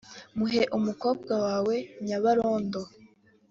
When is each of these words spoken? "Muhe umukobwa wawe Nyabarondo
"Muhe 0.37 0.61
umukobwa 0.77 1.33
wawe 1.45 1.75
Nyabarondo 2.05 2.81